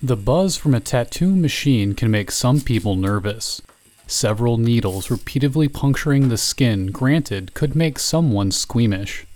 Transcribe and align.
The 0.00 0.16
buzz 0.16 0.56
from 0.56 0.74
a 0.74 0.80
tattoo 0.80 1.34
machine 1.34 1.92
can 1.92 2.08
make 2.08 2.30
some 2.30 2.60
people 2.60 2.94
nervous. 2.94 3.60
Several 4.06 4.56
needles 4.56 5.10
repeatedly 5.10 5.66
puncturing 5.66 6.28
the 6.28 6.36
skin, 6.36 6.92
granted, 6.92 7.52
could 7.52 7.74
make 7.74 7.98
someone 7.98 8.52
squeamish. 8.52 9.26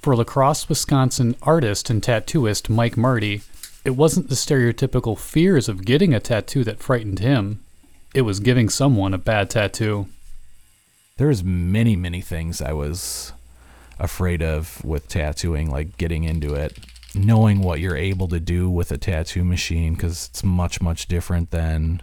For 0.00 0.16
La 0.16 0.24
Crosse, 0.24 0.66
Wisconsin 0.66 1.36
artist 1.42 1.90
and 1.90 2.02
tattooist 2.02 2.70
Mike 2.70 2.96
Marty, 2.96 3.42
it 3.84 3.90
wasn't 3.90 4.30
the 4.30 4.34
stereotypical 4.34 5.18
fears 5.18 5.68
of 5.68 5.84
getting 5.84 6.14
a 6.14 6.20
tattoo 6.20 6.64
that 6.64 6.80
frightened 6.80 7.18
him. 7.18 7.62
It 8.14 8.22
was 8.22 8.40
giving 8.40 8.70
someone 8.70 9.12
a 9.12 9.18
bad 9.18 9.50
tattoo. 9.50 10.08
There's 11.18 11.44
many, 11.44 11.96
many 11.96 12.22
things 12.22 12.62
I 12.62 12.72
was 12.72 13.34
afraid 13.98 14.40
of 14.42 14.82
with 14.82 15.06
tattooing, 15.06 15.70
like 15.70 15.98
getting 15.98 16.24
into 16.24 16.54
it, 16.54 16.78
knowing 17.14 17.60
what 17.60 17.80
you're 17.80 17.96
able 17.96 18.28
to 18.28 18.40
do 18.40 18.70
with 18.70 18.92
a 18.92 18.98
tattoo 18.98 19.44
machine, 19.44 19.94
because 19.94 20.28
it's 20.28 20.44
much, 20.44 20.80
much 20.80 21.08
different 21.08 21.50
than 21.50 22.02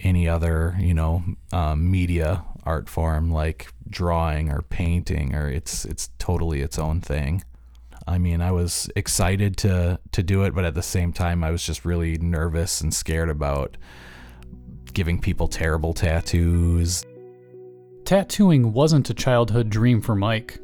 any 0.00 0.28
other, 0.28 0.76
you 0.78 0.94
know, 0.94 1.22
um, 1.52 1.90
media 1.90 2.44
art 2.64 2.88
form 2.88 3.30
like 3.30 3.72
drawing 3.88 4.50
or 4.50 4.62
painting, 4.62 5.34
or 5.34 5.48
it's 5.48 5.84
it's 5.84 6.10
totally 6.18 6.60
its 6.60 6.78
own 6.78 7.00
thing. 7.00 7.42
I 8.06 8.18
mean, 8.18 8.42
I 8.42 8.52
was 8.52 8.90
excited 8.96 9.56
to 9.58 9.98
to 10.12 10.22
do 10.22 10.44
it, 10.44 10.54
but 10.54 10.64
at 10.64 10.74
the 10.74 10.82
same 10.82 11.12
time, 11.12 11.42
I 11.42 11.50
was 11.50 11.64
just 11.64 11.84
really 11.84 12.18
nervous 12.18 12.80
and 12.80 12.92
scared 12.92 13.30
about 13.30 13.76
giving 14.92 15.20
people 15.20 15.48
terrible 15.48 15.94
tattoos. 15.94 17.04
Tattooing 18.04 18.72
wasn't 18.72 19.08
a 19.10 19.14
childhood 19.14 19.70
dream 19.70 20.00
for 20.00 20.14
Mike. 20.14 20.58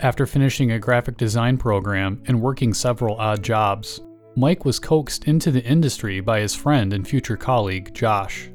After 0.00 0.26
finishing 0.26 0.72
a 0.72 0.78
graphic 0.78 1.16
design 1.16 1.56
program 1.56 2.22
and 2.26 2.42
working 2.42 2.74
several 2.74 3.16
odd 3.16 3.42
jobs, 3.42 4.02
Mike 4.36 4.66
was 4.66 4.78
coaxed 4.78 5.24
into 5.24 5.50
the 5.50 5.64
industry 5.64 6.20
by 6.20 6.40
his 6.40 6.54
friend 6.54 6.92
and 6.92 7.08
future 7.08 7.38
colleague, 7.38 7.94
Josh. 7.94 8.50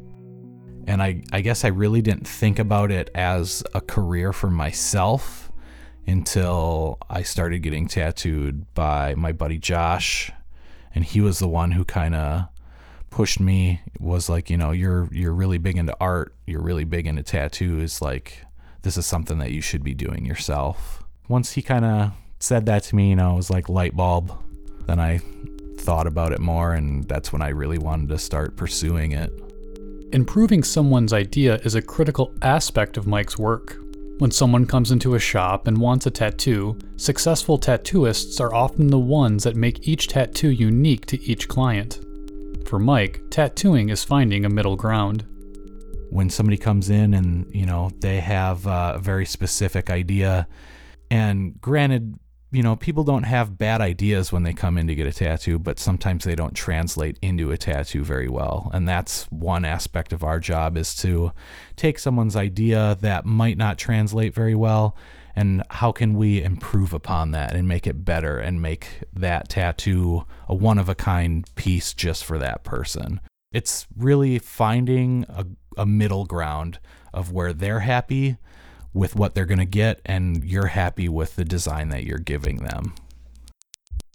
And 0.86 1.02
I, 1.02 1.24
I 1.32 1.42
guess 1.42 1.66
I 1.66 1.70
really 1.70 2.04
didn't 2.04 2.28
think 2.28 2.60
about 2.60 2.92
it 2.92 3.10
as 3.16 3.64
a 3.74 3.82
career 3.82 4.34
for 4.34 4.52
myself 4.52 5.52
until 6.06 7.00
I 7.10 7.24
started 7.24 7.64
getting 7.64 7.88
tattooed 7.88 8.72
by 8.76 9.16
my 9.16 9.32
buddy 9.32 9.58
Josh. 9.58 10.32
And 10.94 11.04
he 11.04 11.22
was 11.22 11.40
the 11.40 11.48
one 11.48 11.72
who 11.72 11.84
kind 11.86 12.14
of 12.14 12.50
pushed 13.10 13.40
me 13.40 13.82
was 14.00 14.30
like 14.30 14.50
you 14.50 14.56
know 14.56 14.72
you're 14.72 15.10
you're 15.12 15.34
really 15.34 15.58
big 15.58 15.76
into 15.76 15.94
art 16.00 16.34
you're 16.48 16.62
really 16.62 16.86
big 16.86 17.06
into 17.06 17.22
tattoos 17.22 18.02
like 18.02 18.46
this 18.84 18.96
is 18.96 19.06
something 19.06 19.38
that 19.38 19.52
you 19.52 19.60
should 19.60 19.84
be 19.84 19.94
doing 19.94 20.26
yourself 20.26 21.04
once 21.32 21.54
he 21.54 21.62
kind 21.62 21.86
of 21.86 22.12
said 22.40 22.66
that 22.66 22.84
to 22.84 22.96
me 22.96 23.10
you 23.10 23.16
know 23.16 23.34
it 23.34 23.36
was 23.36 23.50
like 23.50 23.70
light 23.70 23.96
bulb 23.96 24.32
then 24.88 25.00
i 25.00 25.20
thought 25.80 26.06
about 26.06 26.32
it 26.32 26.40
more 26.40 26.74
and 26.74 27.08
that's 27.08 27.32
when 27.34 27.42
i 27.42 27.50
really 27.50 27.78
wanted 27.78 28.10
to 28.10 28.18
start 28.18 28.56
pursuing 28.56 29.12
it 29.14 29.32
Improving 30.14 30.62
someone's 30.62 31.14
idea 31.14 31.56
is 31.64 31.76
a 31.76 31.82
critical 31.82 32.34
aspect 32.42 32.98
of 32.98 33.08
Mike's 33.08 33.38
work. 33.38 33.78
When 34.18 34.30
someone 34.30 34.66
comes 34.66 34.92
into 34.92 35.16
a 35.16 35.20
shop 35.20 35.68
and 35.68 35.78
wants 35.78 36.06
a 36.06 36.12
tattoo, 36.12 36.78
successful 36.98 37.58
tattooists 37.58 38.42
are 38.42 38.54
often 38.54 38.88
the 38.88 39.00
ones 39.00 39.46
that 39.46 39.56
make 39.56 39.88
each 39.88 40.10
tattoo 40.10 40.50
unique 40.50 41.06
to 41.06 41.24
each 41.24 41.48
client. 41.48 42.02
For 42.68 42.78
Mike, 42.78 43.22
tattooing 43.30 43.88
is 43.88 44.04
finding 44.04 44.44
a 44.44 44.50
middle 44.50 44.76
ground. 44.76 45.26
when 46.10 46.30
somebody 46.30 46.58
comes 46.58 46.90
in 46.90 47.14
and 47.14 47.50
you 47.56 47.66
know 47.66 47.90
they 48.02 48.20
have 48.20 48.68
uh, 48.68 48.94
a 48.96 49.00
very 49.00 49.26
specific 49.26 49.90
idea 49.90 50.46
and 51.12 51.60
granted 51.60 52.18
you 52.52 52.64
know 52.64 52.76
people 52.76 53.04
don't 53.04 53.24
have 53.24 53.58
bad 53.58 53.82
ideas 53.82 54.32
when 54.32 54.44
they 54.44 54.54
come 54.54 54.78
in 54.78 54.88
to 54.88 54.96
get 54.96 55.06
a 55.06 55.12
tattoo 55.12 55.60
but 55.60 55.78
sometimes 55.78 56.24
they 56.24 56.36
don't 56.36 56.56
translate 56.56 57.20
into 57.22 57.52
a 57.52 57.58
tattoo 57.58 58.04
very 58.04 58.28
well. 58.28 58.70
And 58.74 58.88
that's 58.88 59.26
one 59.26 59.64
aspect 59.66 60.12
of 60.12 60.24
our 60.24 60.40
job 60.40 60.76
is 60.78 60.96
to 60.98 61.32
take 61.76 62.00
someone's 62.00 62.36
idea 62.36 62.98
that 63.02 63.26
might 63.26 63.58
not 63.58 63.78
translate 63.78 64.34
very 64.34 64.56
well 64.56 64.98
and 65.34 65.64
how 65.70 65.94
can 65.94 66.16
we 66.16 66.44
improve 66.44 66.94
upon 66.94 67.32
that 67.32 67.56
and 67.56 67.68
make 67.68 67.88
it 67.88 68.04
better 68.04 68.38
and 68.38 68.62
make 68.62 69.02
that 69.14 69.48
tattoo 69.48 70.26
a 70.50 70.56
one 70.56 70.78
of 70.78 70.90
a 70.90 70.96
kind 70.96 71.50
piece 71.56 71.94
just 71.94 72.26
for 72.26 72.38
that 72.38 72.66
person. 72.66 73.22
It's 73.54 73.88
really 73.96 74.40
finding 74.40 75.26
a, 75.30 75.46
a 75.78 75.86
middle 75.86 76.26
ground 76.26 76.80
of 77.14 77.32
where 77.32 77.54
they're 77.54 77.82
happy 77.82 78.38
with 78.94 79.16
what 79.16 79.36
they're 79.36 79.46
going 79.46 79.60
to 79.60 79.66
get 79.66 80.02
and 80.06 80.44
you're 80.44 80.68
happy 80.68 81.08
with 81.08 81.36
the 81.36 81.46
design 81.46 81.90
that 81.90 82.04
you're 82.04 82.18
giving 82.18 82.58
them. 82.58 82.94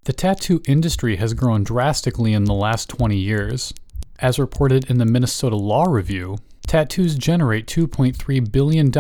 The 0.04 0.12
tattoo 0.12 0.62
industry 0.68 1.16
has 1.16 1.34
grown 1.34 1.64
drastically 1.64 2.32
in 2.32 2.44
the 2.44 2.54
last 2.54 2.88
20 2.88 3.16
years. 3.16 3.72
As 4.18 4.38
reported 4.38 4.88
in 4.88 4.98
the 4.98 5.04
Minnesota 5.04 5.56
Law 5.56 5.84
Review, 5.84 6.38
tattoos 6.66 7.16
generate 7.16 7.66
$2.3 7.66 8.52
billion 8.52 8.92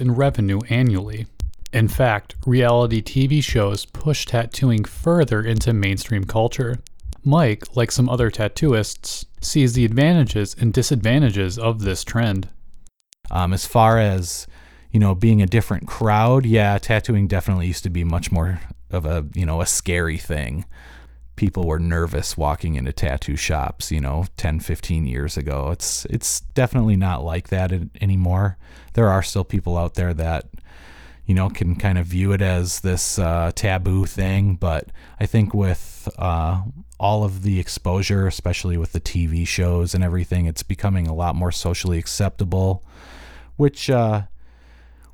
in 0.00 0.14
revenue 0.14 0.60
annually. 0.68 1.26
In 1.72 1.88
fact, 1.88 2.36
reality 2.46 3.02
TV 3.02 3.42
shows 3.42 3.84
push 3.84 4.26
tattooing 4.26 4.84
further 4.84 5.42
into 5.42 5.72
mainstream 5.72 6.24
culture. 6.24 6.78
Mike, 7.24 7.76
like 7.76 7.90
some 7.90 8.08
other 8.08 8.30
tattooists, 8.30 9.24
sees 9.40 9.72
the 9.72 9.84
advantages 9.84 10.54
and 10.58 10.72
disadvantages 10.72 11.58
of 11.58 11.80
this 11.80 12.04
trend. 12.04 12.48
Um, 13.30 13.52
as 13.52 13.66
far 13.66 13.98
as 13.98 14.46
you 14.94 15.00
know, 15.00 15.12
being 15.12 15.42
a 15.42 15.46
different 15.46 15.88
crowd, 15.88 16.46
yeah, 16.46 16.78
tattooing 16.78 17.26
definitely 17.26 17.66
used 17.66 17.82
to 17.82 17.90
be 17.90 18.04
much 18.04 18.30
more 18.30 18.60
of 18.92 19.04
a 19.04 19.26
you 19.34 19.44
know 19.44 19.60
a 19.60 19.66
scary 19.66 20.18
thing. 20.18 20.64
People 21.34 21.66
were 21.66 21.80
nervous 21.80 22.36
walking 22.36 22.76
into 22.76 22.92
tattoo 22.92 23.34
shops, 23.34 23.90
you 23.90 24.00
know, 24.00 24.26
10, 24.36 24.60
15 24.60 25.04
years 25.04 25.36
ago. 25.36 25.70
It's 25.72 26.04
it's 26.04 26.42
definitely 26.54 26.94
not 26.94 27.24
like 27.24 27.48
that 27.48 27.72
anymore. 28.00 28.56
There 28.92 29.08
are 29.08 29.20
still 29.20 29.42
people 29.42 29.76
out 29.76 29.94
there 29.94 30.14
that 30.14 30.46
you 31.26 31.34
know 31.34 31.50
can 31.50 31.74
kind 31.74 31.98
of 31.98 32.06
view 32.06 32.30
it 32.30 32.40
as 32.40 32.78
this 32.78 33.18
uh, 33.18 33.50
taboo 33.52 34.06
thing, 34.06 34.54
but 34.54 34.90
I 35.18 35.26
think 35.26 35.52
with 35.52 36.08
uh, 36.18 36.62
all 37.00 37.24
of 37.24 37.42
the 37.42 37.58
exposure, 37.58 38.28
especially 38.28 38.76
with 38.76 38.92
the 38.92 39.00
TV 39.00 39.44
shows 39.44 39.92
and 39.92 40.04
everything, 40.04 40.46
it's 40.46 40.62
becoming 40.62 41.08
a 41.08 41.14
lot 41.14 41.34
more 41.34 41.50
socially 41.50 41.98
acceptable, 41.98 42.84
which 43.56 43.90
uh, 43.90 44.22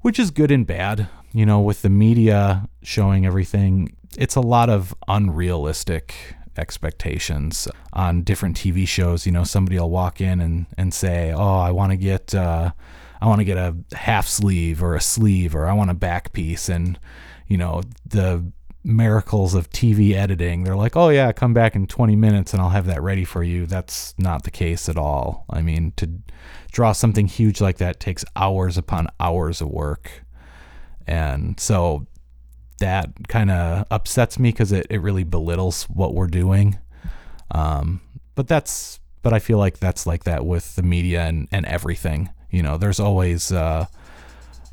which 0.00 0.18
is 0.18 0.30
good 0.30 0.50
and 0.50 0.66
bad. 0.66 1.08
You 1.32 1.46
know, 1.46 1.60
with 1.60 1.82
the 1.82 1.90
media 1.90 2.68
showing 2.82 3.24
everything, 3.24 3.96
it's 4.18 4.34
a 4.34 4.40
lot 4.40 4.68
of 4.68 4.94
unrealistic 5.06 6.14
expectations 6.56 7.68
on 7.92 8.22
different 8.22 8.56
TV 8.56 8.86
shows. 8.86 9.26
You 9.26 9.32
know, 9.32 9.44
somebody 9.44 9.78
will 9.78 9.90
walk 9.90 10.20
in 10.20 10.40
and, 10.40 10.66
and 10.76 10.92
say, 10.92 11.32
"Oh, 11.32 11.58
I 11.58 11.70
want 11.70 11.92
to 11.92 11.96
get 11.96 12.34
uh, 12.34 12.72
I 13.20 13.26
want 13.26 13.40
to 13.40 13.44
get 13.44 13.56
a 13.56 13.76
half 13.92 14.26
sleeve 14.26 14.82
or 14.82 14.94
a 14.94 15.00
sleeve 15.00 15.54
or 15.54 15.66
I 15.66 15.72
want 15.72 15.90
a 15.90 15.94
back 15.94 16.32
piece," 16.32 16.68
and 16.68 16.98
you 17.46 17.56
know 17.56 17.82
the 18.04 18.52
miracles 18.82 19.54
of 19.54 19.70
TV 19.70 20.14
editing. 20.14 20.64
They're 20.64 20.76
like, 20.76 20.96
"Oh 20.96 21.10
yeah, 21.10 21.32
come 21.32 21.52
back 21.52 21.74
in 21.76 21.86
20 21.86 22.16
minutes 22.16 22.52
and 22.52 22.62
I'll 22.62 22.70
have 22.70 22.86
that 22.86 23.02
ready 23.02 23.24
for 23.24 23.42
you." 23.42 23.66
That's 23.66 24.14
not 24.18 24.44
the 24.44 24.50
case 24.50 24.88
at 24.88 24.96
all. 24.96 25.44
I 25.50 25.62
mean, 25.62 25.92
to 25.96 26.10
draw 26.72 26.92
something 26.92 27.26
huge 27.26 27.60
like 27.60 27.78
that 27.78 28.00
takes 28.00 28.24
hours 28.36 28.78
upon 28.78 29.08
hours 29.18 29.60
of 29.60 29.68
work. 29.68 30.24
And 31.06 31.58
so 31.58 32.06
that 32.78 33.28
kind 33.28 33.50
of 33.50 33.86
upsets 33.90 34.38
me 34.38 34.50
because 34.50 34.72
it, 34.72 34.86
it 34.90 35.00
really 35.00 35.24
belittles 35.24 35.84
what 35.84 36.14
we're 36.14 36.26
doing. 36.26 36.78
Um, 37.50 38.00
but 38.34 38.48
that's, 38.48 39.00
but 39.22 39.32
I 39.32 39.38
feel 39.38 39.58
like 39.58 39.78
that's 39.78 40.06
like 40.06 40.24
that 40.24 40.46
with 40.46 40.76
the 40.76 40.82
media 40.82 41.22
and, 41.22 41.48
and 41.50 41.66
everything. 41.66 42.30
You 42.50 42.62
know, 42.62 42.78
there's 42.78 43.00
always 43.00 43.52
uh, 43.52 43.86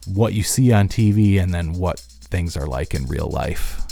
what 0.06 0.34
you 0.34 0.44
see 0.44 0.72
on 0.72 0.88
TV 0.88 1.41
and 1.41 1.53
then 1.53 1.74
what 1.74 2.00
things 2.00 2.56
are 2.56 2.68
like 2.68 2.94
in 2.94 3.06
real 3.07 3.28
life. 3.28 3.87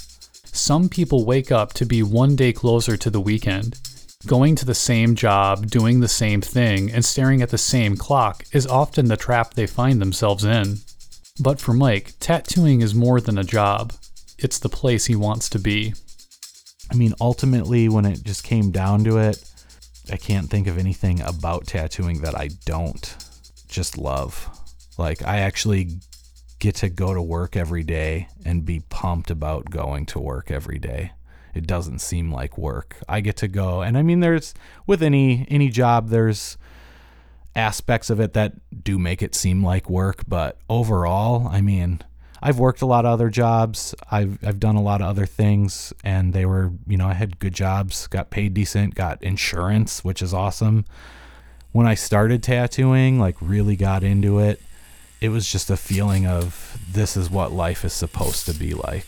Some 0.56 0.88
people 0.88 1.26
wake 1.26 1.52
up 1.52 1.74
to 1.74 1.86
be 1.86 2.02
one 2.02 2.38
day 2.38 2.54
closer 2.54 2.96
to 2.96 3.10
the 3.10 3.20
weekend. 3.20 3.78
Going 4.26 4.56
to 4.56 4.66
the 4.66 4.74
same 4.74 5.14
job, 5.14 5.68
doing 5.68 6.00
the 6.00 6.08
same 6.08 6.40
thing, 6.40 6.90
and 6.92 7.04
staring 7.04 7.42
at 7.42 7.50
the 7.50 7.58
same 7.58 7.98
clock 7.98 8.46
is 8.54 8.66
often 8.66 9.08
the 9.08 9.18
trap 9.18 9.54
they 9.54 9.68
find 9.68 10.02
themselves 10.02 10.46
in. 10.46 10.78
But 11.42 11.60
for 11.60 11.74
Mike, 11.74 12.14
tattooing 12.22 12.80
is 12.80 12.96
more 12.96 13.20
than 13.20 13.38
a 13.38 13.44
job. 13.44 13.92
It's 14.40 14.58
the 14.58 14.70
place 14.70 15.06
he 15.06 15.16
wants 15.16 15.50
to 15.50 15.60
be. 15.60 15.94
I 16.90 16.96
mean, 16.96 17.14
ultimately, 17.20 17.90
when 17.90 18.06
it 18.06 18.24
just 18.24 18.46
came 18.46 18.72
down 18.72 19.04
to 19.04 19.18
it, 19.18 19.44
I 20.10 20.16
can't 20.16 20.50
think 20.50 20.68
of 20.68 20.78
anything 20.78 21.20
about 21.20 21.68
tattooing 21.68 22.22
that 22.22 22.36
I 22.36 22.50
don't 22.66 23.14
just 23.68 23.98
love. 23.98 24.50
Like, 24.98 25.22
I 25.22 25.40
actually 25.40 26.00
get 26.66 26.76
to 26.76 26.90
go 26.90 27.14
to 27.14 27.22
work 27.22 27.56
every 27.56 27.84
day 27.84 28.28
and 28.44 28.66
be 28.66 28.80
pumped 28.90 29.30
about 29.30 29.70
going 29.70 30.04
to 30.04 30.20
work 30.20 30.50
every 30.50 30.80
day. 30.80 31.12
It 31.54 31.68
doesn't 31.68 32.00
seem 32.00 32.34
like 32.34 32.58
work. 32.58 32.98
I 33.08 33.22
get 33.22 33.38
to 33.38 33.48
go, 33.48 33.84
and 33.84 33.96
I 33.96 34.02
mean, 34.02 34.20
there's 34.20 34.56
with 34.88 35.04
any 35.04 35.46
any 35.48 35.70
job, 35.70 36.10
there's 36.10 36.58
aspects 37.56 38.10
of 38.10 38.20
it 38.20 38.34
that 38.34 38.54
do 38.84 38.98
make 38.98 39.22
it 39.22 39.36
seem 39.36 39.64
like 39.64 39.92
work, 39.92 40.24
but 40.28 40.58
overall, 40.68 41.48
I 41.48 41.62
mean, 41.62 42.02
I've 42.42 42.58
worked 42.58 42.82
a 42.82 42.88
lot 42.88 43.06
of 43.06 43.12
other 43.12 43.30
jobs. 43.30 43.94
I've 44.12 44.44
I've 44.44 44.60
done 44.60 44.76
a 44.76 44.82
lot 44.82 45.02
of 45.02 45.08
other 45.08 45.28
things 45.28 45.94
and 46.04 46.34
they 46.34 46.48
were, 46.48 46.72
you 46.88 46.98
know, 46.98 47.08
I 47.08 47.14
had 47.14 47.38
good 47.38 47.54
jobs, 47.54 48.08
got 48.08 48.32
paid 48.32 48.56
decent, 48.56 48.96
got 48.96 49.22
insurance, 49.22 50.04
which 50.04 50.24
is 50.24 50.34
awesome. 50.34 50.84
When 51.72 51.86
I 51.86 51.94
started 51.94 52.42
tattooing, 52.42 53.20
like 53.20 53.36
really 53.40 53.76
got 53.76 54.04
into 54.04 54.40
it, 54.40 54.60
it 55.22 55.30
was 55.30 55.50
just 55.50 55.70
a 55.70 55.78
feeling 55.78 56.26
of 56.28 56.78
this 56.90 57.18
is 57.18 57.30
what 57.30 57.52
life 57.52 57.86
is 57.86 57.94
supposed 57.94 58.46
to 58.46 58.54
be 58.54 58.74
like. 58.74 59.08